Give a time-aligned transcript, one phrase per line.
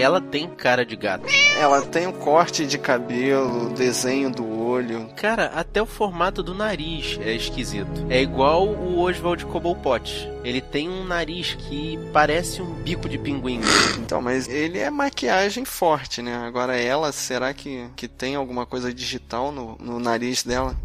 [0.00, 1.26] ela tem cara de gato.
[1.58, 5.08] Ela tem o corte de cabelo, o desenho do olho.
[5.16, 8.06] Cara, até o formato do nariz é esquisito.
[8.08, 10.28] É igual o Oswald Cobblepot.
[10.44, 13.60] Ele tem um nariz que parece um bico de pinguim.
[13.98, 16.36] Então, mas ele é maquiagem forte, né?
[16.36, 20.76] Agora ela, será que, que tem alguma coisa digital no, no nariz dela?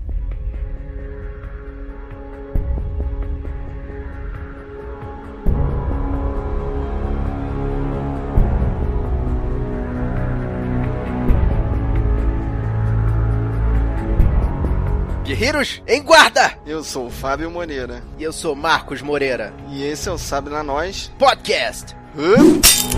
[15.34, 16.54] Guerreiros, em guarda!
[16.64, 18.04] Eu sou o Fábio Moreira.
[18.20, 19.52] E eu sou Marcos Moreira.
[19.72, 21.96] E esse é o Sabe na Nós Podcast.
[22.16, 22.93] E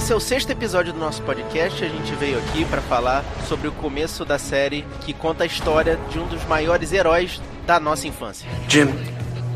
[0.00, 1.84] esse é o sexto episódio do nosso podcast.
[1.84, 5.98] A gente veio aqui para falar sobre o começo da série que conta a história
[6.08, 8.48] de um dos maiores heróis da nossa infância.
[8.66, 8.88] Jim,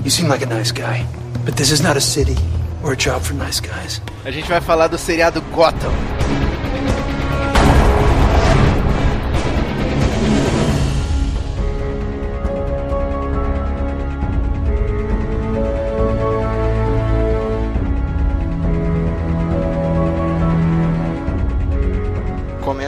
[0.05, 1.07] you seem like a nice guy,
[1.47, 2.37] but this is not a city
[2.83, 4.03] or a job for nice guys.
[4.23, 5.93] A gente vai falar do seriado Gotham.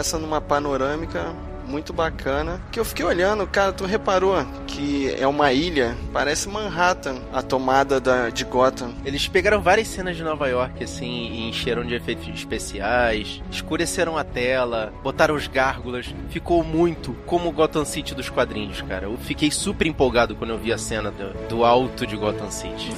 [0.06, 1.34] Começa numa panorâmica
[1.66, 2.60] muito bacana.
[2.70, 7.98] Que eu fiquei olhando, cara, tu reparou que é uma ilha, parece Manhattan, a tomada
[7.98, 8.94] da, de Gotham.
[9.04, 14.22] Eles pegaram várias cenas de Nova York, assim, e encheram de efeitos especiais, escureceram a
[14.22, 16.06] tela, botaram os gárgulas.
[16.30, 19.06] Ficou muito como o Gotham City dos quadrinhos, cara.
[19.06, 22.92] Eu fiquei super empolgado quando eu vi a cena do, do alto de Gotham City.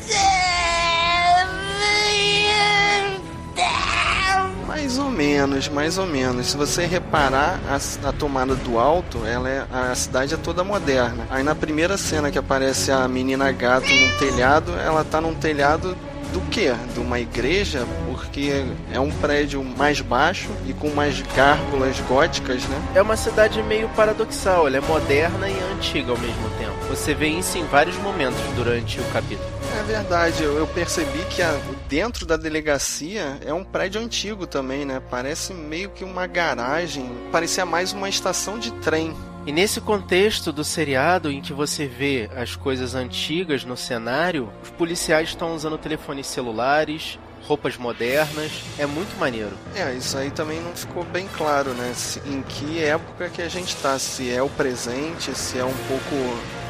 [4.68, 6.48] Mais ou menos, mais ou menos.
[6.48, 11.26] Se você reparar, a, a, tomada do alto, ela é, a cidade é toda moderna.
[11.30, 15.96] Aí na primeira cena que aparece a menina gato no telhado, ela tá num telhado
[16.34, 16.70] do que?
[16.92, 22.78] De uma igreja, porque é um prédio mais baixo e com mais gárgulas góticas, né?
[22.94, 26.76] É uma cidade meio paradoxal, ela é moderna e antiga ao mesmo tempo.
[26.90, 29.57] Você vê isso em vários momentos durante o capítulo.
[29.78, 31.52] É verdade, eu, eu percebi que a,
[31.88, 35.00] dentro da delegacia é um prédio antigo também, né?
[35.08, 39.14] Parece meio que uma garagem, parecia mais uma estação de trem.
[39.46, 44.70] E nesse contexto do seriado em que você vê as coisas antigas no cenário, os
[44.70, 47.16] policiais estão usando telefones celulares,
[47.48, 49.52] roupas modernas, é muito maneiro.
[49.74, 51.92] É, isso aí também não ficou bem claro, né?
[51.94, 55.74] Se, em que época que a gente tá, se é o presente, se é um
[55.88, 56.14] pouco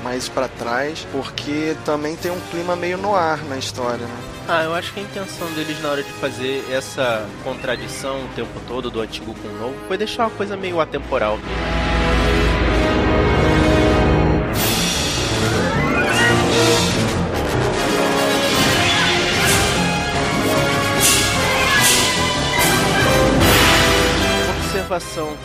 [0.05, 4.21] mais para trás, porque também tem um clima meio no ar na história, né?
[4.47, 8.61] Ah, eu acho que a intenção deles na hora de fazer essa contradição o tempo
[8.67, 11.39] todo do antigo com o novo foi deixar uma coisa meio atemporal.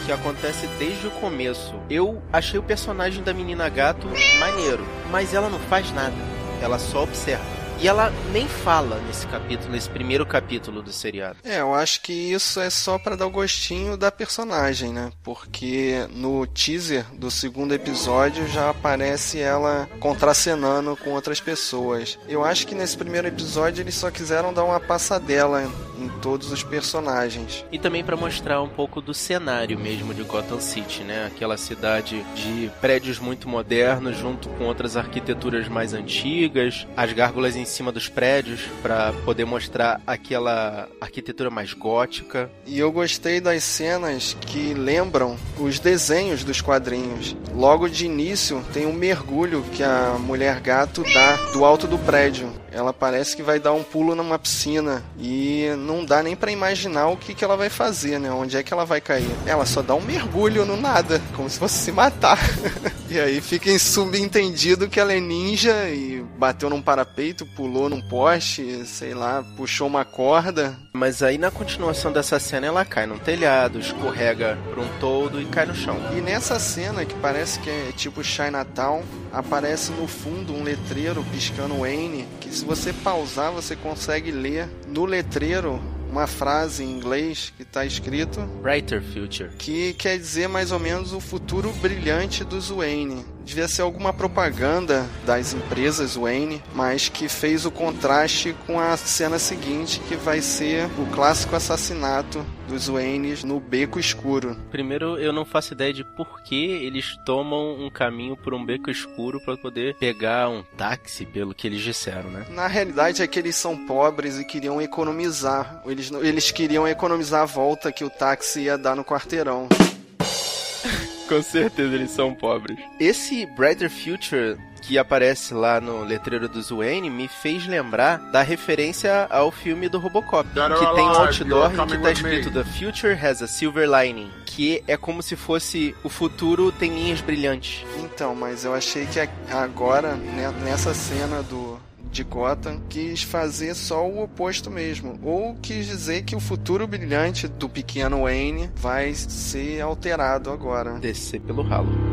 [0.05, 1.75] Que acontece desde o começo.
[1.89, 4.07] Eu achei o personagem da menina gato
[4.39, 6.15] maneiro, mas ela não faz nada.
[6.61, 7.62] Ela só observa.
[7.83, 11.39] E ela nem fala nesse capítulo, nesse primeiro capítulo do seriado.
[11.43, 15.11] É, eu acho que isso é só para dar o gostinho da personagem, né?
[15.21, 22.17] Porque no teaser do segundo episódio já aparece ela contracenando com outras pessoas.
[22.25, 25.69] Eu acho que nesse primeiro episódio eles só quiseram dar uma passadela
[25.99, 27.65] em todos os personagens.
[27.69, 31.25] E também para mostrar um pouco do cenário mesmo de Gotham City, né?
[31.25, 37.65] Aquela cidade de prédios muito modernos junto com outras arquiteturas mais antigas, as gárgulas em
[37.73, 42.49] cima dos prédios para poder mostrar aquela arquitetura mais gótica.
[42.65, 47.35] E eu gostei das cenas que lembram os desenhos dos quadrinhos.
[47.53, 52.62] Logo de início tem um mergulho que a mulher gato dá do alto do prédio.
[52.73, 57.07] Ela parece que vai dar um pulo numa piscina e não dá nem para imaginar
[57.07, 58.31] o que, que ela vai fazer, né?
[58.31, 59.29] Onde é que ela vai cair?
[59.45, 62.39] Ela só dá um mergulho no nada, como se fosse se matar.
[63.09, 68.85] e aí fica subentendido que ela é ninja e bateu num parapeito, pulou num poste,
[68.85, 70.75] sei lá, puxou uma corda.
[70.93, 75.45] Mas aí na continuação dessa cena ela cai num telhado, escorrega por um todo e
[75.45, 75.97] cai no chão.
[76.17, 81.79] E nessa cena que parece que é tipo Chinatown, aparece no fundo um letreiro piscando
[81.79, 87.63] Wayne, que se você pausar você consegue ler no letreiro uma frase em inglês que
[87.63, 93.25] está escrito Brighter Future, que quer dizer mais ou menos o futuro brilhante dos Wayne.
[93.43, 99.39] devia ser alguma propaganda das empresas Wayne, mas que fez o contraste com a cena
[99.39, 104.55] seguinte, que vai ser o clássico assassinato dos Waynes no beco escuro.
[104.71, 108.89] Primeiro, eu não faço ideia de por que eles tomam um caminho por um beco
[108.89, 112.45] escuro para poder pegar um táxi, pelo que eles disseram, né?
[112.49, 115.81] Na realidade é que eles são pobres e queriam economizar.
[115.85, 119.67] Eles, eles queriam economizar a volta que o táxi ia dar no quarteirão.
[121.27, 122.77] Com certeza eles são pobres.
[122.99, 129.27] Esse Brighter Future que aparece lá no letreiro do Wayne me fez lembrar da referência
[129.29, 133.41] ao filme do Robocop, que tem um outdoor em que tá escrito The Future has
[133.41, 137.85] a silver lining, que é como se fosse o futuro tem linhas brilhantes.
[138.03, 139.19] Então, mas eu achei que
[139.51, 141.79] agora, né, nessa cena do
[142.11, 147.47] de Gotham quis fazer só o oposto mesmo, ou quis dizer que o futuro brilhante
[147.47, 150.99] do pequeno Wayne vai ser alterado agora.
[150.99, 152.12] Descer pelo ralo.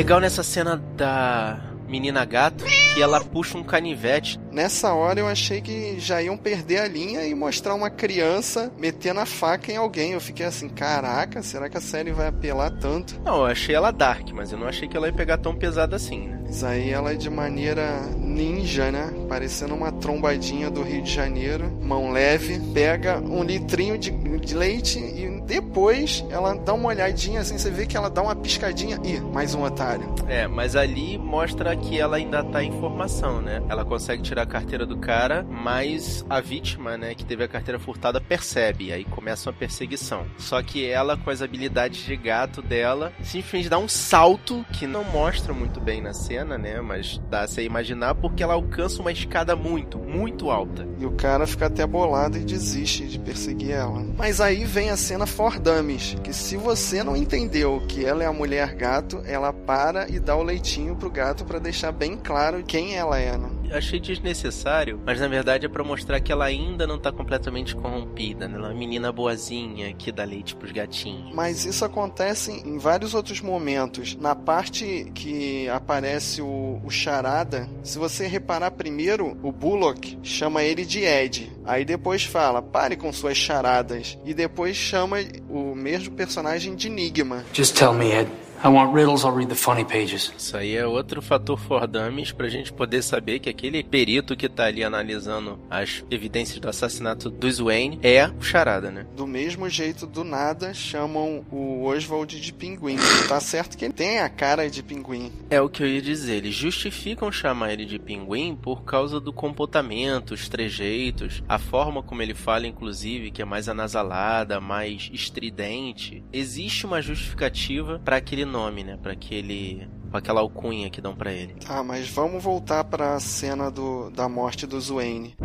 [0.00, 2.64] Legal nessa cena da menina gato
[2.94, 4.40] que ela puxa um canivete.
[4.50, 9.20] Nessa hora eu achei que já iam perder a linha e mostrar uma criança metendo
[9.20, 10.12] a faca em alguém.
[10.12, 13.20] Eu fiquei assim, caraca, será que a série vai apelar tanto?
[13.22, 15.96] Não, eu achei ela dark, mas eu não achei que ela ia pegar tão pesada
[15.96, 16.40] assim, né?
[16.44, 19.12] Mas aí ela é de maneira ninja, né?
[19.28, 24.98] Parecendo uma trombadinha do Rio de Janeiro, mão leve, pega um litrinho de, de leite
[24.98, 28.98] e depois ela dá uma olhadinha assim, você vê que ela dá uma piscadinha.
[29.04, 30.14] Ih, mais um otário.
[30.28, 33.62] É, mas ali mostra que ela ainda tá em formação, né?
[33.68, 37.78] Ela consegue tirar a carteira do cara, mas a vítima, né, que teve a carteira
[37.78, 38.92] furtada, percebe.
[38.92, 40.26] Aí começa uma perseguição.
[40.38, 45.04] Só que ela, com as habilidades de gato dela, simplesmente dá um salto que não
[45.04, 46.80] mostra muito bem na cena, né?
[46.80, 50.86] Mas dá-se a imaginar porque ela alcança uma escada muito, muito alta.
[50.98, 54.04] E o cara fica até bolado e desiste de perseguir ela.
[54.16, 58.26] Mas aí vem a cena for dummies, que se você não entendeu que ela é
[58.26, 62.62] a mulher gato, ela para e dá o leitinho pro gato para deixar bem claro
[62.62, 63.59] quem ela é, né?
[63.72, 68.48] Achei desnecessário, mas na verdade é para mostrar que ela ainda não tá completamente corrompida,
[68.48, 68.56] né?
[68.56, 71.34] Ela é uma menina boazinha que dá leite pros gatinhos.
[71.34, 74.16] Mas isso acontece em vários outros momentos.
[74.16, 80.84] Na parte que aparece o, o Charada, se você reparar primeiro, o Bullock chama ele
[80.84, 81.52] de Ed.
[81.64, 84.18] Aí depois fala, pare com suas charadas.
[84.24, 85.18] E depois chama
[85.48, 87.44] o mesmo personagem de Enigma.
[87.52, 88.30] Just tell me, Ed.
[88.62, 90.34] I want riddles, I'll read the funny pages.
[90.36, 94.50] Isso aí é outro fator for dummies pra gente poder saber que aquele perito que
[94.50, 99.06] tá ali analisando as evidências do assassinato do Wayne é o charada, né?
[99.16, 102.98] Do mesmo jeito, do nada, chamam o Oswald de pinguim.
[103.26, 105.32] Tá certo que ele tem a cara de pinguim.
[105.48, 106.36] É o que eu ia dizer.
[106.36, 112.20] Eles justificam chamar ele de pinguim por causa do comportamento, os trejeitos, a forma como
[112.20, 116.22] ele fala, inclusive, que é mais anasalada, mais estridente.
[116.30, 118.98] Existe uma justificativa para aquele nome, né?
[119.00, 121.54] Para aquele com aquela alcunha que dão para ele.
[121.54, 125.36] Tá, mas vamos voltar para a cena do, da morte do Wayne.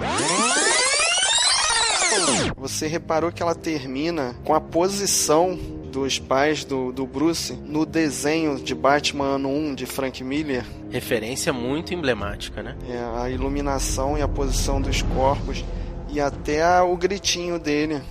[2.57, 5.55] Você reparou que ela termina com a posição
[5.91, 10.65] dos pais do, do Bruce no desenho de Batman ano 1 de Frank Miller?
[10.89, 12.75] Referência muito emblemática, né?
[12.89, 15.63] É, a iluminação e a posição dos corpos
[16.09, 18.01] e até o gritinho dele.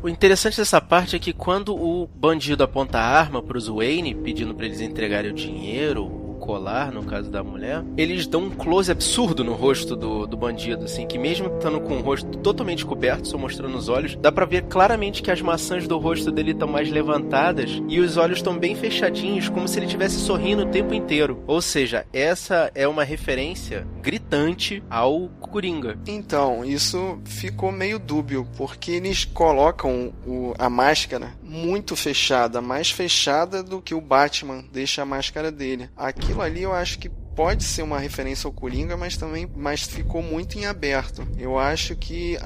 [0.00, 4.14] O interessante dessa parte é que quando o bandido aponta a arma para os Wayne,
[4.14, 8.90] pedindo para eles entregarem o dinheiro, colar, no caso da mulher, eles dão um close
[8.90, 13.28] absurdo no rosto do, do bandido, assim, que mesmo estando com o rosto totalmente coberto,
[13.28, 16.68] só mostrando os olhos, dá para ver claramente que as maçãs do rosto dele estão
[16.68, 20.94] mais levantadas e os olhos estão bem fechadinhos, como se ele estivesse sorrindo o tempo
[20.94, 21.42] inteiro.
[21.46, 25.98] Ou seja, essa é uma referência gritante ao Coringa.
[26.06, 33.62] Então, isso ficou meio dúbio, porque eles colocam o, a máscara muito fechada, mais fechada
[33.62, 35.88] do que o Batman deixa a máscara dele.
[35.96, 40.20] Aquilo ali eu acho que pode ser uma referência ao Coringa, mas também mas ficou
[40.20, 41.26] muito em aberto.
[41.38, 42.36] Eu acho que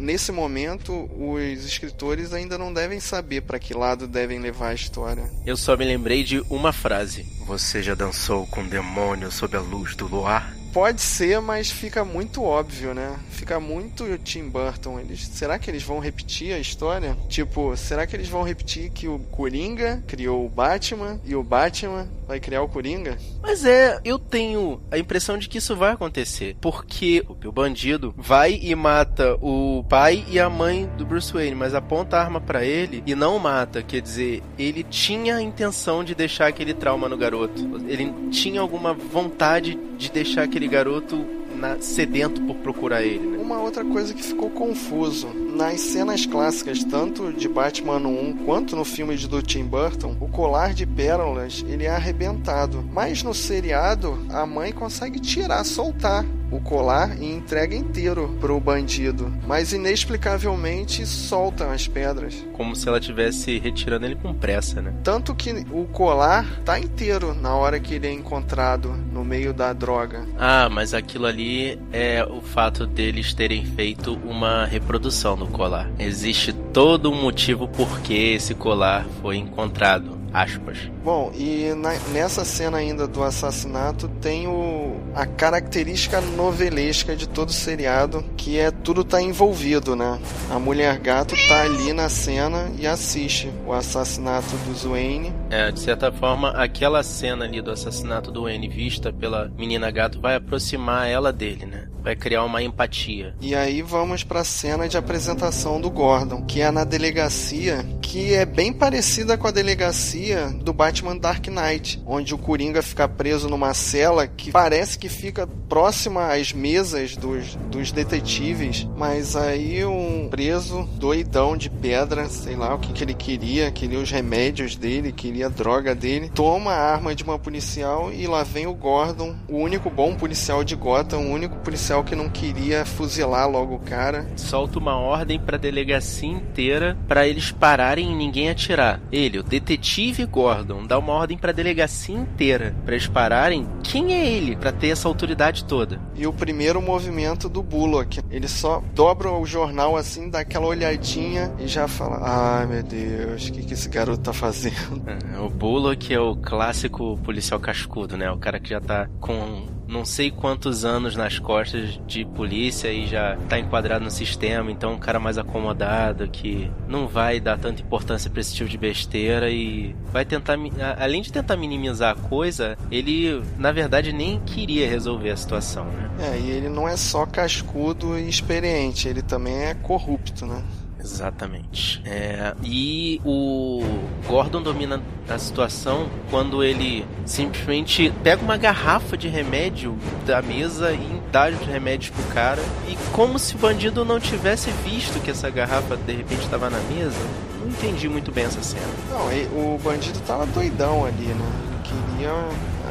[0.00, 5.30] nesse momento os escritores ainda não devem saber para que lado devem levar a história.
[5.44, 9.94] Eu só me lembrei de uma frase: Você já dançou com demônio sob a luz
[9.94, 10.56] do luar?
[10.78, 13.18] Pode ser, mas fica muito óbvio, né?
[13.30, 15.00] Fica muito Tim Burton.
[15.00, 17.16] Eles, será que eles vão repetir a história?
[17.28, 22.08] Tipo, será que eles vão repetir que o Coringa criou o Batman e o Batman
[22.28, 23.18] vai criar o Coringa?
[23.42, 26.56] Mas é, eu tenho a impressão de que isso vai acontecer.
[26.60, 31.74] Porque o bandido vai e mata o pai e a mãe do Bruce Wayne, mas
[31.74, 33.82] aponta a arma para ele e não mata.
[33.82, 37.80] Quer dizer, ele tinha a intenção de deixar aquele trauma no garoto.
[37.88, 43.26] Ele tinha alguma vontade de deixar aquele garoto na, sedento por procurar ele.
[43.26, 43.38] Né?
[43.38, 45.28] Uma outra coisa que ficou confuso.
[45.28, 50.28] Nas cenas clássicas, tanto de Batman 1 quanto no filme de do Tim Burton, o
[50.28, 52.84] colar de pérolas ele é arrebentado.
[52.92, 59.32] Mas no seriado, a mãe consegue tirar, soltar o colar e entrega inteiro pro bandido,
[59.46, 62.34] mas inexplicavelmente soltam as pedras.
[62.52, 64.92] Como se ela estivesse retirando ele com pressa, né?
[65.02, 69.72] Tanto que o colar tá inteiro na hora que ele é encontrado no meio da
[69.72, 70.26] droga.
[70.38, 75.90] Ah, mas aquilo ali é o fato deles terem feito uma reprodução do colar.
[75.98, 80.78] Existe todo um motivo por que esse colar foi encontrado aspas.
[81.02, 84.87] Bom, e na, nessa cena ainda do assassinato tem o,
[85.18, 90.16] a característica novelesca de todo o seriado, que é tudo tá envolvido, né?
[90.48, 95.34] A mulher gato tá ali na cena e assiste o assassinato do Wayne.
[95.50, 100.20] É, de certa forma, aquela cena ali do assassinato do Wayne vista pela menina gato
[100.20, 101.88] vai aproximar ela dele, né?
[102.00, 103.34] Vai criar uma empatia.
[103.40, 108.32] E aí vamos para a cena de apresentação do Gordon, que é na delegacia, que
[108.34, 113.48] é bem parecida com a delegacia do Batman Dark Knight, onde o Coringa fica preso
[113.48, 120.28] numa cela que parece que fica próxima às mesas dos, dos detetives, mas aí um
[120.30, 125.12] preso doidão de pedra, sei lá o que, que ele queria, queria os remédios dele,
[125.12, 129.34] queria a droga dele, toma a arma de uma policial e lá vem o Gordon,
[129.48, 133.76] o único bom policial de Gotham, o único policial policial que não queria fuzilar logo
[133.76, 134.26] o cara.
[134.36, 139.00] Solta uma ordem pra delegacia inteira para eles pararem e ninguém atirar.
[139.10, 143.66] Ele, o detetive Gordon, dá uma ordem pra delegacia inteira para eles pararem.
[143.82, 146.00] Quem é ele para ter essa autoridade toda?
[146.14, 151.52] E o primeiro movimento do Bullock, ele só dobra o jornal assim, dá aquela olhadinha
[151.58, 155.02] e já fala: "Ai, meu Deus, o que que esse garoto tá fazendo?"
[155.34, 158.30] É, o Bullock é o clássico policial cascudo, né?
[158.30, 163.06] O cara que já tá com não sei quantos anos nas costas de polícia e
[163.06, 167.80] já tá enquadrado no sistema, então um cara mais acomodado que não vai dar tanta
[167.80, 170.58] importância para esse tipo de besteira e vai tentar,
[170.98, 176.10] além de tentar minimizar a coisa, ele na verdade nem queria resolver a situação, né?
[176.20, 180.62] É, e ele não é só cascudo e experiente, ele também é corrupto, né?
[181.00, 182.02] Exatamente.
[182.04, 183.82] É, e o
[184.26, 191.22] Gordon domina a situação quando ele simplesmente pega uma garrafa de remédio da mesa e
[191.30, 192.62] dá os remédios pro cara.
[192.88, 196.80] E como se o bandido não tivesse visto que essa garrafa de repente estava na
[196.80, 197.18] mesa.
[197.60, 198.86] Não entendi muito bem essa cena.
[199.10, 201.44] Não, o bandido tava doidão ali, né?
[201.84, 202.32] Queria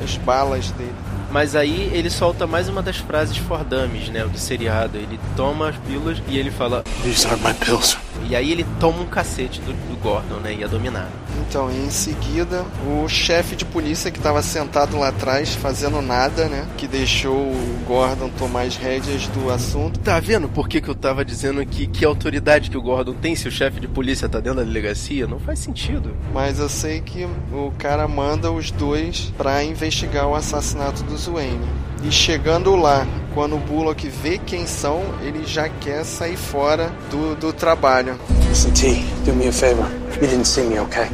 [0.03, 0.93] as balas dele.
[1.37, 4.25] Mas aí ele solta mais uma das frases Fordames, né?
[4.25, 4.97] Do seriado.
[4.97, 7.95] Ele toma as pílulas e ele fala: These are my pills.
[8.27, 10.53] E aí ele toma um cacete do, do Gordon, né?
[10.53, 11.09] Ia dominar.
[11.47, 16.67] Então, em seguida, o chefe de polícia que estava sentado lá atrás, fazendo nada, né?
[16.77, 19.99] Que deixou o Gordon tomar as rédeas do assunto.
[19.99, 23.35] Tá vendo por que, que eu tava dizendo que que autoridade que o Gordon tem
[23.35, 25.27] se o chefe de polícia tá dentro da delegacia?
[25.27, 26.15] Não faz sentido.
[26.33, 31.67] Mas eu sei que o cara manda os dois para investigar o assassinato do Wayne.
[32.03, 37.35] E chegando lá, quando o Bullock vê quem são, ele já quer sair fora do,
[37.35, 38.17] do trabalho.
[38.47, 39.86] Listen, T, do me a favor.
[39.87, 41.09] You didn't see me, okay?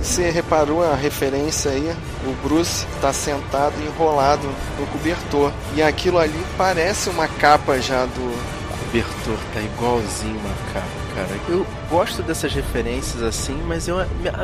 [0.00, 1.94] Você reparou a referência aí?
[2.26, 4.46] O Bruce está sentado enrolado
[4.78, 5.50] no cobertor.
[5.74, 8.20] E aquilo ali parece uma capa já do.
[8.20, 11.28] O cobertor tá igualzinho uma capa cara.
[11.48, 13.96] Eu gosto dessas referências assim, mas eu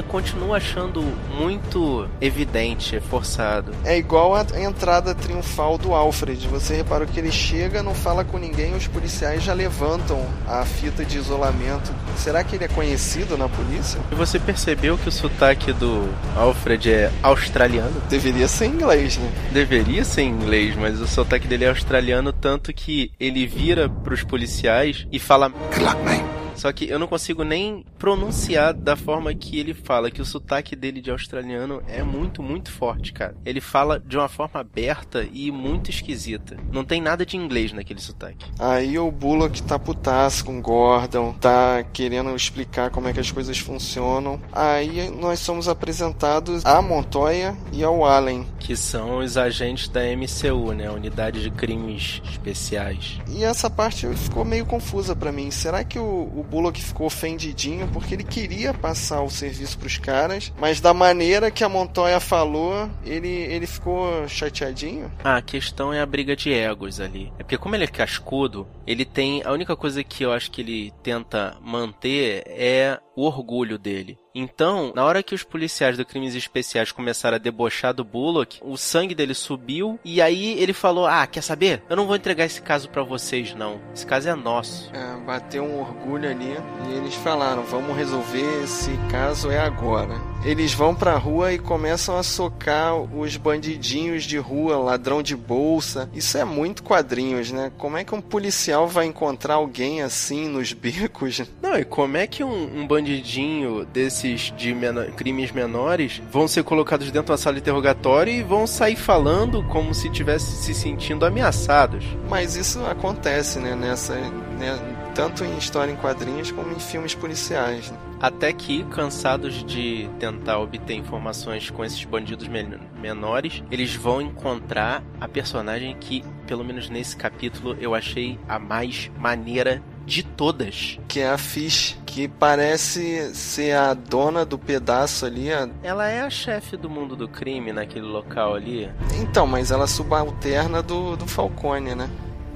[0.09, 1.03] continuo achando
[1.37, 3.73] muito evidente, forçado.
[3.85, 6.47] É igual a entrada triunfal do Alfred.
[6.49, 11.05] Você reparou que ele chega, não fala com ninguém, os policiais já levantam a fita
[11.05, 11.93] de isolamento.
[12.17, 14.01] Será que ele é conhecido na polícia?
[14.11, 18.01] E você percebeu que o sotaque do Alfred é australiano?
[18.09, 19.31] Deveria ser inglês, né?
[19.53, 25.07] Deveria ser inglês, mas o sotaque dele é australiano, tanto que ele vira pros policiais
[25.11, 26.40] e fala: Good luck, mate.
[26.61, 30.77] Só que eu não consigo nem pronunciar da forma que ele fala, que o sotaque
[30.77, 33.35] dele de australiano é muito, muito forte, cara.
[33.47, 36.59] Ele fala de uma forma aberta e muito esquisita.
[36.71, 38.45] Não tem nada de inglês naquele sotaque.
[38.59, 43.33] Aí o Bullock tá putaço com o Gordon, tá querendo explicar como é que as
[43.33, 44.39] coisas funcionam.
[44.53, 48.47] Aí nós somos apresentados a Montoya e ao Allen.
[48.59, 50.91] Que são os agentes da MCU, né?
[50.91, 53.19] Unidade de Crimes Especiais.
[53.31, 55.51] E essa parte ficou meio confusa para mim.
[55.51, 60.53] Será que o, o Bullock ficou ofendidinho porque ele queria passar o serviço pros caras,
[60.59, 65.11] mas da maneira que a Montoya falou, ele, ele ficou chateadinho?
[65.23, 67.33] Ah, a questão é a briga de egos ali.
[67.39, 69.43] É porque como ele é cascudo, ele tem...
[69.45, 74.19] A única coisa que eu acho que ele tenta manter é o orgulho dele.
[74.35, 78.77] Então, na hora que os policiais do Crimes Especiais começaram a debochar do Bullock, o
[78.77, 81.83] sangue dele subiu e aí ele falou: Ah, quer saber?
[81.89, 83.81] Eu não vou entregar esse caso para vocês, não.
[83.95, 84.91] Esse caso é nosso.
[84.95, 86.57] É, bateu um orgulho ali
[86.89, 90.30] e eles falaram: Vamos resolver esse caso é agora.
[90.43, 96.09] Eles vão pra rua e começam a socar os bandidinhos de rua, ladrão de bolsa.
[96.15, 97.71] Isso é muito quadrinhos, né?
[97.77, 101.43] Como é que um policial vai encontrar alguém assim nos becos?
[101.61, 106.65] Não, e como é que um, um bandidinho desses de menor, crimes menores vão ser
[106.65, 111.27] colocados dentro da sala de interrogatório e vão sair falando como se tivesse se sentindo
[111.27, 112.03] ameaçados?
[112.31, 113.75] Mas isso acontece, né?
[113.75, 114.15] Nessa,
[114.59, 115.00] né?
[115.15, 117.91] Tanto em história em quadrinhos como em filmes policiais.
[117.91, 117.99] Né?
[118.21, 125.03] Até que, cansados de tentar obter informações com esses bandidos men menores, eles vão encontrar
[125.21, 130.99] a personagem que, pelo menos nesse capítulo, eu achei a mais maneira de todas.
[131.09, 135.53] Que é a Fish, que parece ser a dona do pedaço ali.
[135.53, 135.69] A...
[135.83, 138.91] Ela é a chefe do mundo do crime naquele local ali.
[139.21, 142.11] Então, mas ela é subalterna do, do Falcone, né?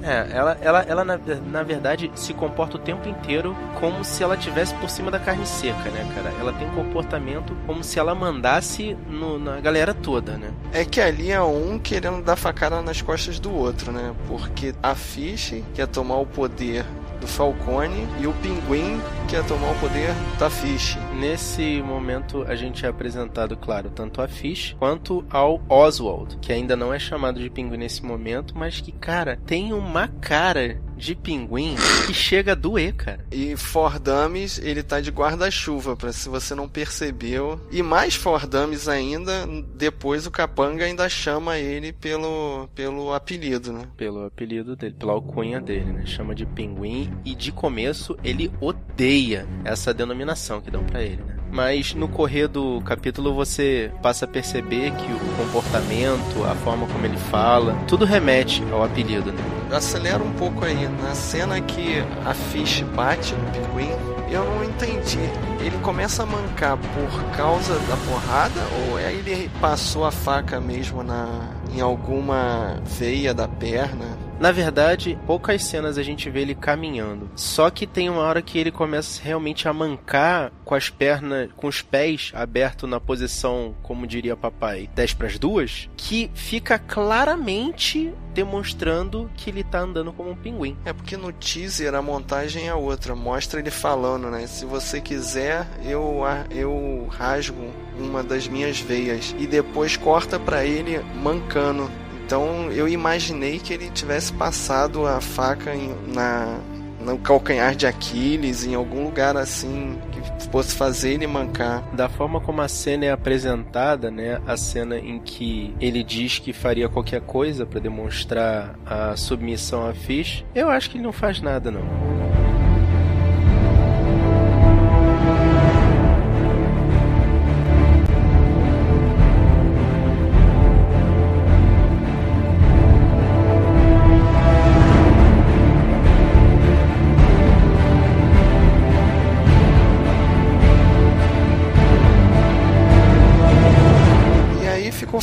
[0.05, 4.37] É, ela, ela, ela na, na verdade se comporta o tempo inteiro como se ela
[4.37, 6.31] tivesse por cima da carne seca, né, cara?
[6.39, 10.51] Ela tem um comportamento como se ela mandasse no, na galera toda, né?
[10.71, 14.13] É que ali é um querendo dar facada nas costas do outro, né?
[14.27, 16.85] Porque a Fish quer tomar o poder
[17.25, 20.95] do Falcone e o Pinguim quer tomar o poder da Fish.
[21.15, 26.75] Nesse momento a gente é apresentado, claro, tanto a Fish quanto ao Oswald, que ainda
[26.75, 31.75] não é chamado de Pinguim nesse momento, mas que, cara, tem uma cara de pinguim
[32.07, 33.25] que chega a doer, cara.
[33.31, 37.59] E Fordames, ele tá de guarda-chuva, para se você não percebeu.
[37.71, 43.87] E mais Fordames ainda, depois o Capanga ainda chama ele pelo, pelo apelido, né?
[43.97, 46.05] Pelo apelido dele, pela alcunha dele, né?
[46.05, 51.35] Chama de pinguim e de começo ele odeia essa denominação que dão para ele, né?
[51.51, 57.05] Mas no correr do capítulo você passa a perceber que o comportamento, a forma como
[57.05, 59.41] ele fala, tudo remete ao apelido, né?
[59.75, 60.87] Acelera um pouco aí.
[61.03, 63.91] Na cena que a Fish bate no pinguim,
[64.31, 65.19] eu não entendi.
[65.59, 71.03] Ele começa a mancar por causa da porrada ou é ele passou a faca mesmo
[71.03, 74.24] na em alguma veia da perna?
[74.39, 77.29] Na verdade, poucas cenas a gente vê ele caminhando.
[77.35, 81.67] Só que tem uma hora que ele começa realmente a mancar com as pernas, com
[81.67, 88.13] os pés abertos na posição, como diria papai, 10 para as duas, que fica claramente
[88.33, 90.75] demonstrando que ele tá andando como um pinguim.
[90.83, 94.45] É porque no teaser a montagem é outra, mostra ele falando, né?
[94.47, 100.99] Se você quiser, eu eu rasgo uma das minhas veias e depois corta para ele
[101.15, 101.89] mancando
[102.25, 106.59] então eu imaginei que ele tivesse passado a faca em, na,
[106.99, 111.83] no calcanhar de Aquiles, em algum lugar assim que fosse fazer ele mancar.
[111.93, 116.51] Da forma como a cena é apresentada, né, a cena em que ele diz que
[116.51, 121.39] faria qualquer coisa para demonstrar a submissão a Fish, eu acho que ele não faz
[121.39, 122.34] nada não.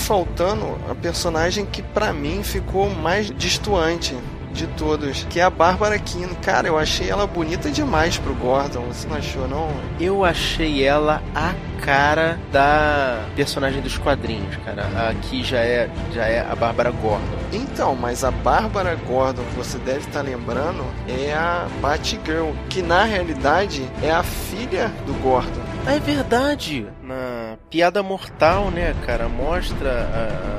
[0.03, 4.15] Faltando a personagem que para mim ficou mais distoante
[4.53, 6.35] de todos, que é a Bárbara Keane.
[6.37, 9.69] Cara, eu achei ela bonita demais pro Gordon, você não achou não?
[9.99, 14.85] Eu achei ela a cara da personagem dos quadrinhos, cara.
[15.09, 17.39] Aqui já é já é a Bárbara Gordon.
[17.53, 23.05] Então, mas a Bárbara Gordon que você deve estar lembrando é a Batgirl, que na
[23.05, 25.63] realidade é a filha do Gordon.
[25.87, 26.87] É verdade.
[27.73, 29.91] Piada Mortal, né, cara, mostra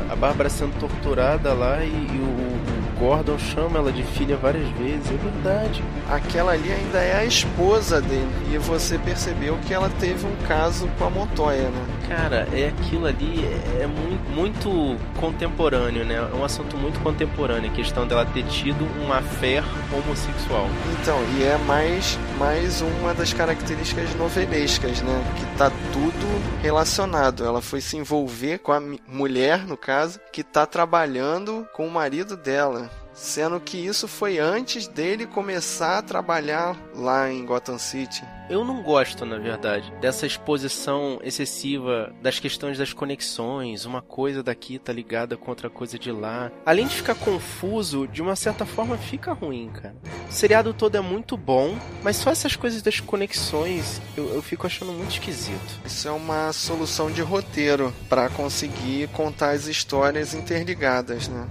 [0.10, 4.68] a, a Bárbara sendo torturada lá e, e o Gordon chama ela de filha várias
[4.70, 5.84] vezes, é verdade.
[6.10, 8.28] Aquela ali ainda é a esposa dele.
[8.52, 11.86] E você percebeu que ela teve um caso com a Montoya, né?
[12.08, 16.16] Cara, é aquilo ali, é, é muito, muito contemporâneo, né?
[16.16, 20.68] É um assunto muito contemporâneo, a questão dela ter tido uma fé homossexual.
[21.00, 25.24] Então, e é mais, mais uma das características novelescas, né?
[25.38, 27.46] Que tá tudo relacionado.
[27.46, 32.36] Ela foi se envolver com a mulher, no caso, que tá trabalhando com o marido
[32.36, 32.90] dela.
[33.14, 38.24] Sendo que isso foi antes dele começar a trabalhar lá em Gotham City.
[38.50, 43.86] Eu não gosto, na verdade, dessa exposição excessiva das questões das conexões.
[43.86, 46.52] Uma coisa daqui tá ligada com outra coisa de lá.
[46.66, 49.96] Além de ficar confuso, de uma certa forma fica ruim, cara.
[50.30, 54.68] O seriado todo é muito bom, mas só essas coisas das conexões eu, eu fico
[54.68, 55.82] achando muito esquisito.
[55.86, 61.48] Isso é uma solução de roteiro para conseguir contar as histórias interligadas, né?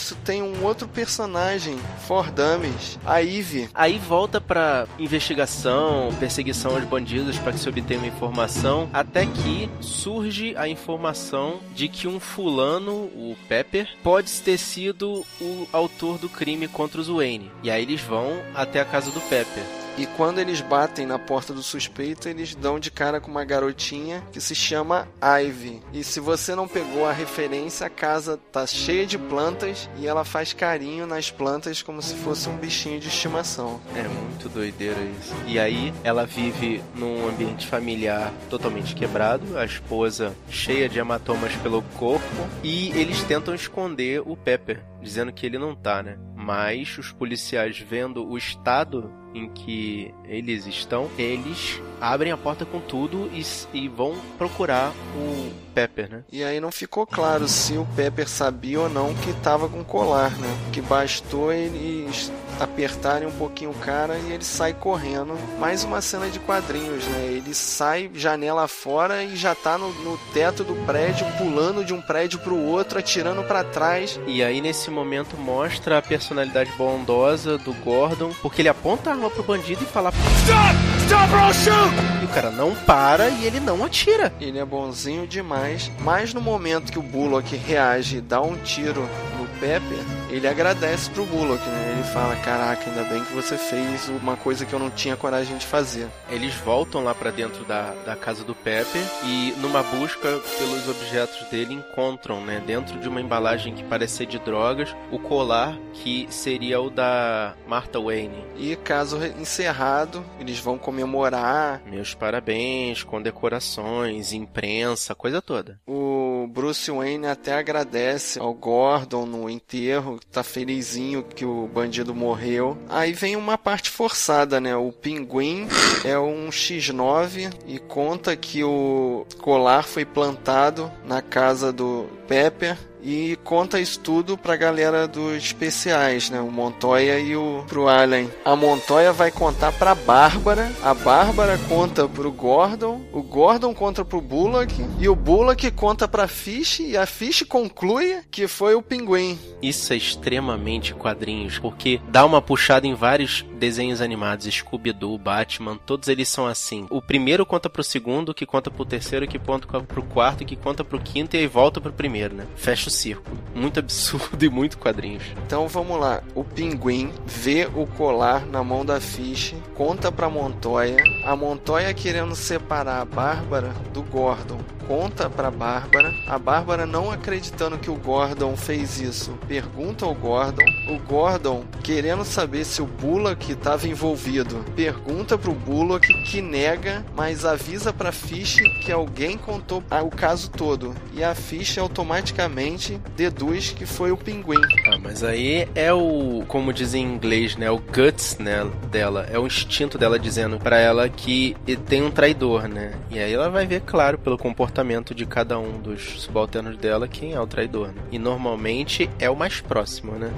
[0.00, 3.68] Disso, tem um outro personagem, For Dummies, a Eve.
[3.74, 9.70] Aí volta pra investigação, perseguição aos bandidos para que se obtenha uma informação, até que
[9.80, 16.28] surge a informação de que um fulano, o Pepper, pode ter sido o autor do
[16.28, 17.50] crime contra os Wayne.
[17.62, 19.79] E aí eles vão até a casa do Pepper.
[19.98, 24.22] E quando eles batem na porta do suspeito, eles dão de cara com uma garotinha
[24.32, 25.82] que se chama Ivy.
[25.92, 30.24] E se você não pegou a referência, a casa tá cheia de plantas e ela
[30.24, 33.80] faz carinho nas plantas como se fosse um bichinho de estimação.
[33.94, 35.34] É muito doideira isso.
[35.46, 41.82] E aí ela vive num ambiente familiar totalmente quebrado, a esposa cheia de hematomas pelo
[41.98, 42.24] corpo
[42.62, 46.18] e eles tentam esconder o Pepper, dizendo que ele não tá, né?
[46.34, 52.80] Mas os policiais vendo o estado em que eles estão, eles abrem a porta com
[52.80, 56.24] tudo e, e, vão procurar o Pepper, né?
[56.32, 60.36] E aí não ficou claro se o Pepper sabia ou não que estava com colar,
[60.38, 60.48] né?
[60.72, 65.34] Que bastou eles apertarem um pouquinho o cara e ele sai correndo.
[65.58, 67.24] Mais uma cena de quadrinhos, né?
[67.24, 72.00] Ele sai janela fora e já tá no, no teto do prédio, pulando de um
[72.00, 74.20] prédio pro outro, atirando para trás.
[74.26, 79.30] E aí nesse momento mostra a personalidade bondosa do Gordon, porque ele aponta a arma
[79.30, 80.90] pro bandido e fala: Stop!
[81.06, 82.22] Stop or shoot!
[82.22, 84.32] E o cara não para e ele não atira.
[84.40, 89.08] Ele é bonzinho demais, mas no momento que o Bullock reage e dá um tiro
[89.38, 89.98] no Pepper,
[90.30, 91.89] ele agradece pro Bullock, né?
[92.00, 95.58] Ele fala: Caraca, ainda bem que você fez uma coisa que eu não tinha coragem
[95.58, 96.08] de fazer.
[96.30, 101.46] Eles voltam lá para dentro da, da casa do Pepper e, numa busca pelos objetos
[101.50, 106.26] dele, encontram, né, dentro de uma embalagem que parece ser de drogas, o colar que
[106.30, 108.46] seria o da Martha Wayne.
[108.56, 111.82] E caso encerrado, eles vão comemorar.
[111.84, 115.78] Meus parabéns, com decorações, imprensa, coisa toda.
[115.86, 122.78] O Bruce Wayne até agradece ao Gordon no enterro, tá felizinho que o bandido morreu.
[122.88, 124.76] Aí vem uma parte forçada, né?
[124.76, 125.68] O pinguim
[126.04, 133.38] é um X9 e conta que o colar foi plantado na casa do Pepper e
[133.44, 136.40] conta isso tudo pra galera dos especiais, né?
[136.40, 138.30] O Montoya e o pro Allen.
[138.44, 144.20] A Montoya vai contar pra Bárbara, a Bárbara conta pro Gordon, o Gordon conta pro
[144.20, 149.38] Bullock e o Bullock conta pra Fish e a Fish conclui que foi o Pinguim.
[149.62, 156.08] Isso é extremamente quadrinhos, porque dá uma puxada em vários desenhos animados, Scooby-Doo, Batman, todos
[156.08, 156.86] eles são assim.
[156.90, 160.82] O primeiro conta pro segundo, que conta pro terceiro, que conta pro quarto, que conta
[160.82, 162.46] pro quinto e aí volta pro primeiro, né?
[162.56, 163.38] Fecha o círculo.
[163.54, 165.22] Muito absurdo e muito quadrinhos.
[165.44, 166.22] Então vamos lá.
[166.34, 170.96] O pinguim vê o colar na mão da Fish, conta pra Montoya.
[171.24, 176.12] A Montoya querendo separar a Bárbara do Gordon conta pra Bárbara.
[176.26, 180.64] A Bárbara, não acreditando que o Gordon fez isso, pergunta ao Gordon.
[180.88, 187.44] O Gordon, querendo saber se o Bullock estava envolvido, pergunta pro Bullock, que nega, mas
[187.44, 190.94] avisa pra Fish que alguém contou o caso todo.
[191.12, 194.60] E a Fish automaticamente deduz que foi o pinguim.
[194.86, 197.70] Ah, mas aí é o, como dizem em inglês, né?
[197.70, 199.26] O guts né, dela.
[199.30, 202.92] É o instinto dela dizendo para ela que tem um traidor, né?
[203.10, 207.08] E aí ela vai ver, claro, pelo comportamento comportamento de cada um dos subalternos dela
[207.08, 207.88] quem é o traidor.
[207.88, 208.02] Né?
[208.12, 210.30] E normalmente é o mais próximo, né?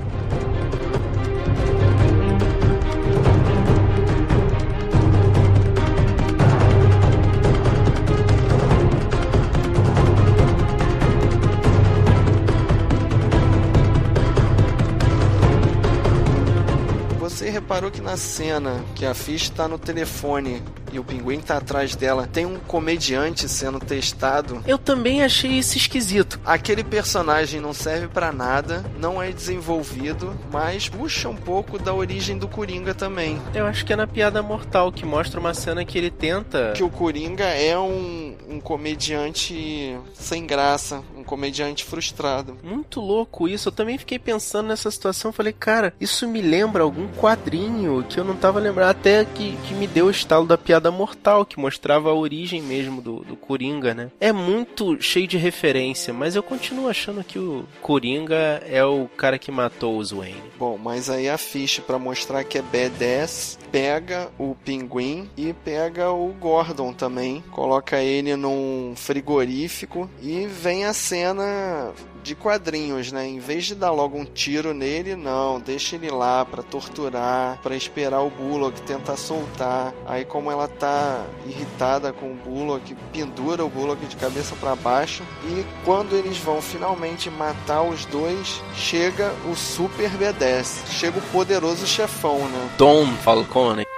[17.72, 21.96] Reparou que na cena que a Fish tá no telefone e o pinguim tá atrás
[21.96, 24.62] dela, tem um comediante sendo testado?
[24.66, 26.38] Eu também achei isso esquisito.
[26.44, 32.36] Aquele personagem não serve para nada, não é desenvolvido, mas puxa um pouco da origem
[32.36, 33.40] do Coringa também.
[33.54, 36.74] Eu acho que é na Piada Mortal que mostra uma cena que ele tenta.
[36.76, 42.58] Que o Coringa é um, um comediante sem graça, um comediante frustrado.
[42.62, 43.68] Muito louco isso.
[43.68, 45.32] Eu também fiquei pensando nessa situação.
[45.32, 48.90] Falei, cara, isso me lembra algum quadrinho que eu não tava lembrando.
[48.90, 53.00] Até que, que me deu o estalo da piada mortal, que mostrava a origem mesmo
[53.00, 54.10] do, do Coringa, né?
[54.20, 59.38] É muito cheio de referência, mas eu continuo achando que o Coringa é o cara
[59.38, 60.42] que matou o Wayne.
[60.58, 66.10] Bom, mas aí a ficha para mostrar que é B10 pega o pinguim e pega
[66.10, 73.26] o Gordon também, coloca ele num frigorífico e vem a cena de quadrinhos, né?
[73.26, 77.76] Em vez de dar logo um tiro nele, não, deixa ele lá para torturar, para
[77.76, 79.92] esperar o Bullock tentar soltar.
[80.06, 85.22] Aí como ela tá irritada com o Bullock, pendura o Bullock de cabeça para baixo
[85.44, 91.86] e quando eles vão finalmente matar os dois, chega o Super B10, chega o poderoso
[91.86, 92.70] chefão, né?
[92.78, 93.91] Dom Falcone.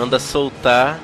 [0.00, 0.96] Manda soltar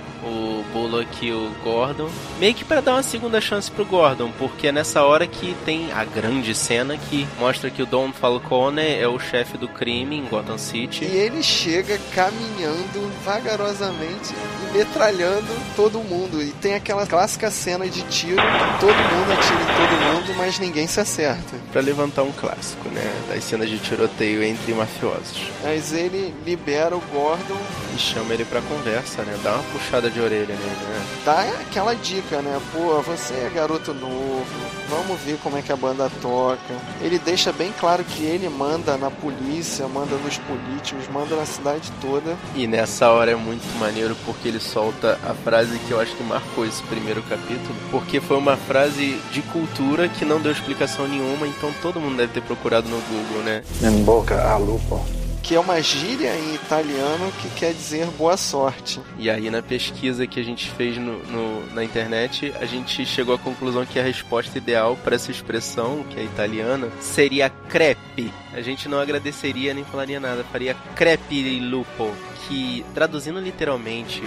[0.86, 4.72] o e o Gordon, meio que para dar uma segunda chance pro Gordon, porque é
[4.72, 9.18] nessa hora que tem a grande cena que mostra que o Don Falcone é o
[9.18, 11.04] chefe do crime em Gotham City.
[11.04, 16.42] E ele chega caminhando vagarosamente e metralhando todo mundo.
[16.42, 18.42] E tem aquela clássica cena de tiro,
[18.80, 21.56] todo mundo atira em todo mundo, mas ninguém se acerta.
[21.72, 25.50] Para levantar um clássico, né, das cenas de tiroteio entre mafiosos.
[25.62, 27.60] Mas ele libera o Gordon
[27.94, 29.38] e chama ele para conversa, né?
[29.42, 31.06] Dá uma puxada de orelha nele, né?
[31.24, 32.60] Dá aquela dica, né?
[32.72, 34.44] Pô, você é garoto novo,
[34.88, 36.74] vamos ver como é que a banda toca.
[37.00, 41.90] Ele deixa bem claro que ele manda na polícia, manda nos políticos, manda na cidade
[42.00, 42.36] toda.
[42.54, 46.22] E nessa hora é muito maneiro porque ele solta a frase que eu acho que
[46.22, 51.46] marcou esse primeiro capítulo, porque foi uma frase de cultura que não deu explicação nenhuma,
[51.46, 53.62] então todo mundo deve ter procurado no Google, né?
[53.82, 55.04] In boca a lupo
[55.46, 59.00] que é uma gíria em italiano que quer dizer boa sorte.
[59.16, 63.32] E aí na pesquisa que a gente fez no, no, na internet, a gente chegou
[63.32, 68.32] à conclusão que a resposta ideal para essa expressão, que é italiana, seria crepe.
[68.52, 72.12] A gente não agradeceria nem falaria nada, faria crepe lupo,
[72.48, 74.24] que traduzindo literalmente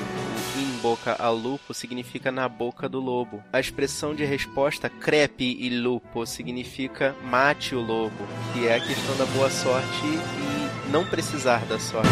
[0.58, 3.44] in boca a lupo significa na boca do lobo.
[3.52, 9.18] A expressão de resposta crepe e lupo significa mate o lobo, que é a questão
[9.18, 12.10] da boa sorte e não precisar da sorte.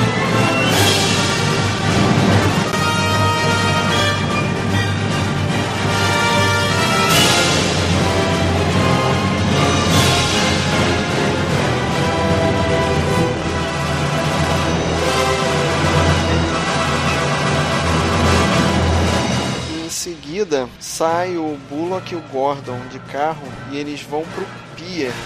[19.83, 24.45] Em seguida, sai o Bullock e o Gordon de carro e eles vão pro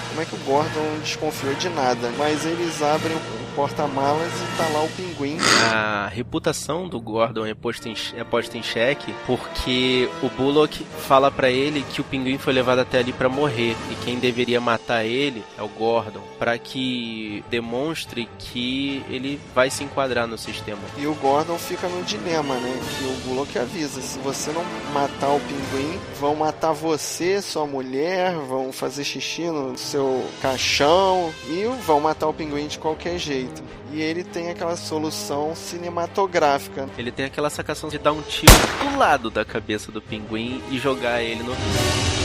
[0.10, 2.12] Como é que o Gordon desconfiou de nada?
[2.18, 5.38] Mas eles abrem o porta-malas e tá lá o pinguim.
[5.74, 11.30] A reputação do Gordon é posta em, é posta em xeque porque o Bullock fala
[11.30, 15.06] para ele que o pinguim foi levado até ali para morrer e quem deveria matar
[15.06, 20.82] ele é o Gordon, para que demonstre que ele vai se enquadrar no sistema.
[20.98, 22.80] E o Gordon fica no dilema, né?
[22.98, 28.34] Que o Bullock avisa: se você não matar o pinguim, vão matar você, sua mulher,
[28.36, 33.64] vão fazer xixi no seu caixão e vão matar o pinguim de qualquer jeito.
[33.92, 36.90] E ele tem aquela solução cinematográfica.
[36.98, 40.78] Ele tem aquela sacação de dar um tiro do lado da cabeça do pinguim e
[40.78, 42.21] jogar ele no cena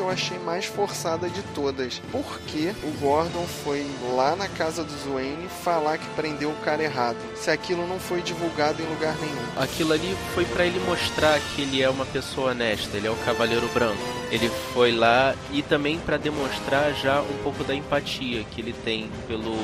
[0.00, 2.00] que eu achei mais forçada de todas.
[2.10, 7.18] Porque o Gordon foi lá na casa do Wayne falar que prendeu o cara errado.
[7.36, 9.62] Se aquilo não foi divulgado em lugar nenhum.
[9.62, 13.16] Aquilo ali foi para ele mostrar que ele é uma pessoa honesta, ele é o
[13.16, 14.00] cavaleiro branco.
[14.30, 19.10] Ele foi lá e também para demonstrar já um pouco da empatia que ele tem
[19.26, 19.54] pelo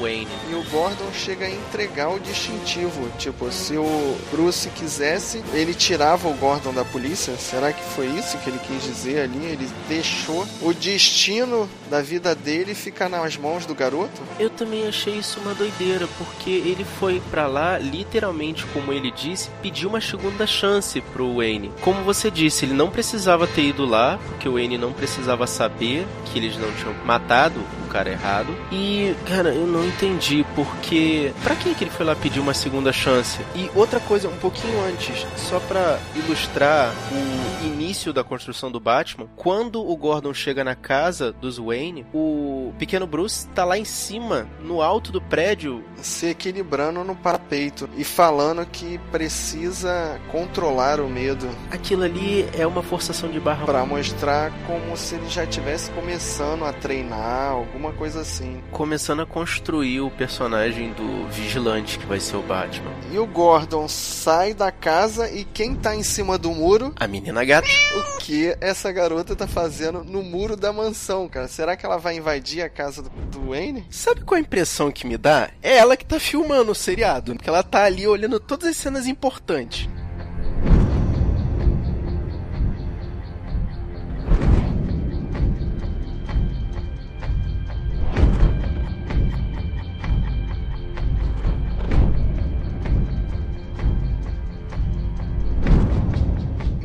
[0.00, 0.28] Wayne.
[0.50, 3.10] E o Gordon chega a entregar o distintivo.
[3.18, 7.36] Tipo, se o Bruce quisesse, ele tirava o Gordon da polícia.
[7.36, 12.34] Será que foi isso que ele quis dizer ali, ele deixou o destino da vida
[12.34, 14.22] dele ficar nas mãos do garoto?
[14.38, 19.50] Eu também achei isso uma doideira, porque ele foi para lá, literalmente, como ele disse,
[19.62, 21.72] pedir uma segunda chance pro Wayne.
[21.80, 26.06] Como você disse, ele não precisava ter ido lá, porque o Wayne não precisava saber
[26.26, 27.60] que eles não tinham matado
[27.92, 28.54] cara errado.
[28.70, 32.92] E, cara, eu não entendi, porque para que que ele foi lá pedir uma segunda
[32.92, 33.40] chance?
[33.54, 39.26] E outra coisa, um pouquinho antes, só para ilustrar o início da construção do Batman,
[39.36, 44.46] quando o Gordon chega na casa dos Wayne, o pequeno Bruce tá lá em cima,
[44.62, 51.48] no alto do prédio, se equilibrando no parapeito e falando que precisa controlar o medo
[51.70, 56.64] aquilo ali é uma forçação de barra Pra mostrar como se ele já estivesse começando
[56.64, 58.62] a treinar, alguma coisa assim.
[58.70, 62.92] começando a construir o personagem do vigilante que vai ser o Batman.
[63.10, 66.92] E o Gordon sai da casa e quem tá em cima do muro?
[67.00, 67.66] A menina gata.
[67.96, 71.48] O que essa garota tá fazendo no muro da mansão, cara?
[71.48, 73.86] Será que ela vai invadir a casa do, do Wayne?
[73.90, 75.50] Sabe qual a impressão que me dá?
[75.62, 79.06] É ela que tá filmando o seriado, porque ela tá ali olhando todas as cenas
[79.06, 79.88] importantes.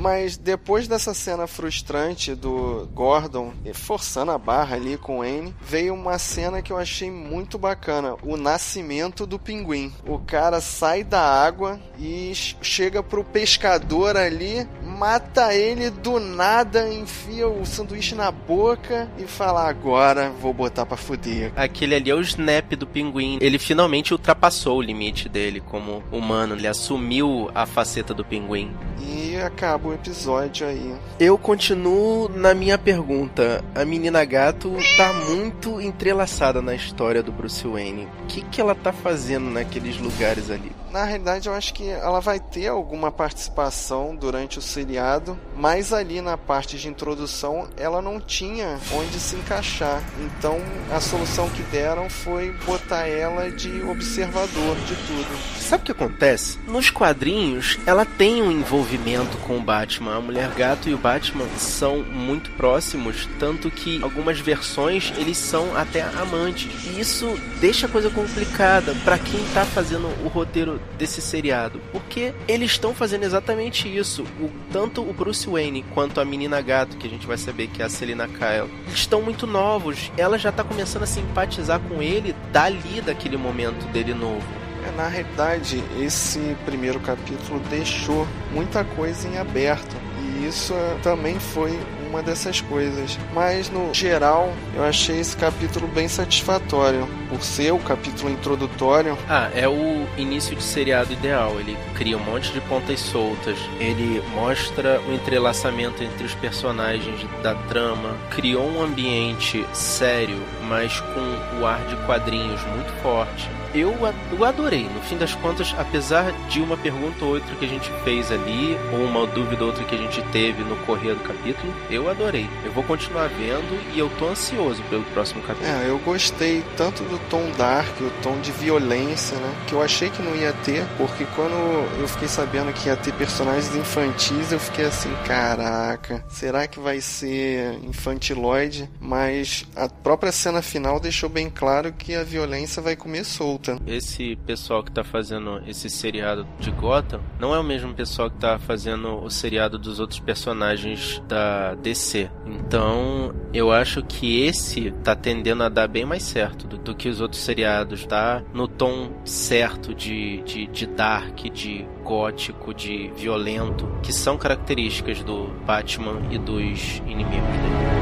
[0.07, 5.93] Mas depois dessa cena frustrante do Gordon forçando a barra ali com o Wayne, veio
[5.93, 9.91] uma cena que eu achei muito bacana: o nascimento do pinguim.
[10.07, 17.49] O cara sai da água e chega pro pescador ali, mata ele do nada, enfia
[17.49, 21.51] o sanduíche na boca e fala: Agora vou botar pra fuder.
[21.53, 23.39] Aquele ali é o snap do pinguim.
[23.41, 26.55] Ele finalmente ultrapassou o limite dele como humano.
[26.55, 28.73] Ele assumiu a faceta do pinguim.
[29.01, 30.95] E acaba o episódio aí.
[31.19, 33.63] Eu continuo na minha pergunta.
[33.75, 38.07] A menina gato tá muito entrelaçada na história do Bruce Wayne.
[38.23, 40.71] O que, que ela tá fazendo naqueles lugares ali?
[40.91, 46.21] Na realidade, eu acho que ela vai ter alguma participação durante o seriado, mas ali
[46.21, 50.01] na parte de introdução ela não tinha onde se encaixar.
[50.19, 50.59] Então
[50.91, 55.59] a solução que deram foi botar ela de observador de tudo.
[55.59, 56.57] Sabe o que acontece?
[56.67, 60.15] Nos quadrinhos, ela tem um envolvimento com o Batman.
[60.15, 65.75] A Mulher Gato e o Batman são muito próximos, tanto que algumas versões eles são
[65.75, 66.69] até amantes.
[66.85, 72.33] E isso deixa a coisa complicada para quem tá fazendo o roteiro desse seriado, porque
[72.47, 74.23] eles estão fazendo exatamente isso.
[74.39, 77.81] O, tanto o Bruce Wayne quanto a menina gato, que a gente vai saber que
[77.81, 80.11] é a Selina Kyle, estão muito novos.
[80.17, 84.66] Ela já tá começando a simpatizar com ele dali daquele momento dele novo.
[84.95, 89.95] Na realidade, esse primeiro capítulo deixou muita coisa em aberto.
[90.19, 90.73] E isso
[91.03, 91.77] também foi
[92.09, 93.19] uma dessas coisas.
[93.33, 97.07] Mas no geral, eu achei esse capítulo bem satisfatório.
[97.29, 101.59] Por ser o capítulo introdutório, Ah, é o início de seriado ideal.
[101.59, 103.57] Ele cria um monte de pontas soltas.
[103.79, 108.15] Ele mostra o entrelaçamento entre os personagens da trama.
[108.31, 113.49] Criou um ambiente sério, mas com o ar de quadrinhos muito forte.
[113.73, 113.93] Eu,
[114.31, 114.87] eu adorei.
[114.93, 118.77] No fim das contas, apesar de uma pergunta ou outra que a gente fez ali,
[118.91, 122.49] ou uma dúvida ou outra que a gente teve no correr do capítulo, eu adorei.
[122.63, 125.69] Eu vou continuar vendo e eu tô ansioso pelo próximo capítulo.
[125.69, 129.53] É, eu gostei tanto do tom dark, o tom de violência, né?
[129.67, 131.53] Que eu achei que não ia ter, porque quando
[131.99, 137.01] eu fiquei sabendo que ia ter personagens infantis, eu fiquei assim, caraca, será que vai
[137.01, 138.89] ser infantiloide?
[138.99, 143.77] Mas a própria cena final deixou bem claro que a violência vai comer solta.
[143.85, 148.37] esse pessoal que tá fazendo esse seriado de Gotham não é o mesmo pessoal que
[148.37, 152.29] tá fazendo o seriado dos outros personagens da DC.
[152.45, 157.09] Então, eu acho que esse tá tendendo a dar bem mais certo do, do que
[157.09, 158.43] os outros seriados, tá?
[158.53, 165.47] No tom certo de, de, de dark, de gótico, de violento, que são características do
[165.65, 167.96] Batman e dos inimigos dele.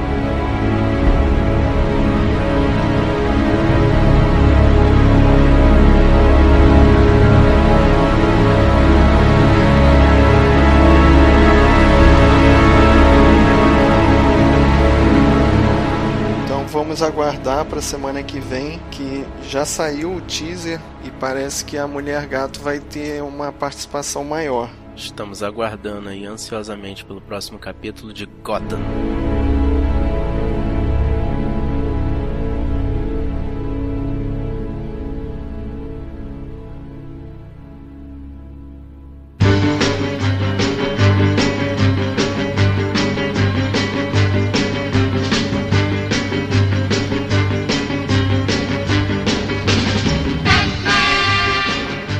[16.95, 21.85] Vamos aguardar para semana que vem, que já saiu o teaser e parece que a
[21.85, 24.69] Mulher Gato vai ter uma participação maior.
[24.95, 28.79] Estamos aguardando aí ansiosamente pelo próximo capítulo de Gotham.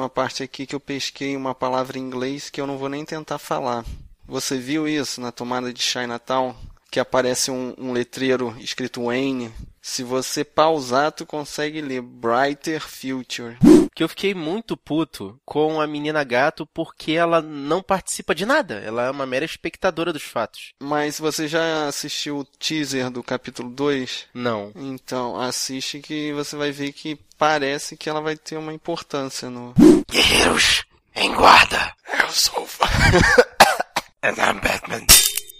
[0.00, 3.04] uma parte aqui que eu pesquei uma palavra em inglês que eu não vou nem
[3.04, 3.84] tentar falar.
[4.26, 6.54] Você viu isso na tomada de Chinatown?
[6.90, 9.52] Que aparece um, um letreiro escrito Wayne.
[9.90, 13.58] Se você pausar, tu consegue ler Brighter Future.
[13.92, 18.74] Que eu fiquei muito puto com a menina gato porque ela não participa de nada.
[18.74, 20.74] Ela é uma mera espectadora dos fatos.
[20.80, 24.26] Mas você já assistiu o teaser do capítulo 2?
[24.32, 24.70] Não.
[24.76, 29.74] Então, assiste que você vai ver que parece que ela vai ter uma importância no.
[30.08, 30.84] Guerreiros,
[31.16, 31.92] em guarda!
[32.16, 32.64] Eu sou.